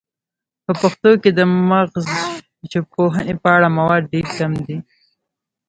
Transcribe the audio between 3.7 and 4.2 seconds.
مواد